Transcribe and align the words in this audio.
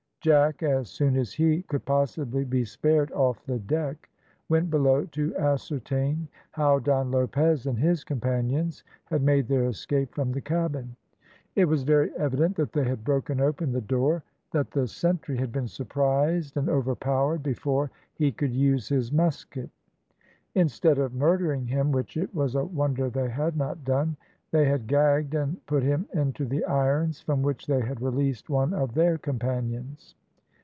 Jack, 0.23 0.61
as 0.61 0.87
soon 0.87 1.17
as 1.17 1.33
he 1.33 1.63
could 1.63 1.83
possibly 1.83 2.45
be 2.45 2.63
spared 2.63 3.11
off 3.11 3.43
the 3.47 3.57
deck, 3.57 4.07
went 4.49 4.69
below 4.69 5.03
to 5.05 5.35
ascertain 5.35 6.27
how 6.51 6.77
Don 6.77 7.09
Lopez 7.09 7.65
and 7.65 7.79
his 7.79 8.03
companions 8.03 8.83
had 9.05 9.23
made 9.23 9.47
their 9.47 9.65
escape 9.65 10.13
from 10.13 10.31
the 10.31 10.39
cabin. 10.39 10.95
It 11.55 11.65
was 11.65 11.81
very 11.81 12.15
evident 12.17 12.55
that 12.57 12.71
they 12.71 12.83
had 12.83 13.03
broken 13.03 13.41
open 13.41 13.71
the 13.71 13.81
door, 13.81 14.21
that 14.51 14.69
the 14.69 14.87
sentry 14.87 15.37
had 15.37 15.51
been 15.51 15.67
surprised 15.67 16.55
and 16.55 16.69
overpowered 16.69 17.41
before 17.41 17.89
he 18.13 18.31
could 18.31 18.53
use 18.53 18.89
his 18.89 19.11
musket. 19.11 19.71
Instead 20.53 20.99
of 20.99 21.15
murdering 21.15 21.65
him, 21.65 21.91
which 21.91 22.15
it 22.15 22.35
was 22.35 22.53
a 22.53 22.63
wonder 22.63 23.09
they 23.09 23.29
had 23.29 23.57
not 23.57 23.83
done, 23.83 24.15
they 24.51 24.65
had 24.67 24.85
gagged 24.85 25.33
and 25.33 25.65
put 25.65 25.81
him 25.81 26.05
into 26.13 26.43
the 26.45 26.61
irons 26.65 27.21
from 27.21 27.41
which 27.41 27.67
they 27.67 27.79
had 27.79 28.01
released 28.01 28.49
one 28.49 28.73
of 28.73 28.93
their 28.95 29.17
companions. 29.17 30.13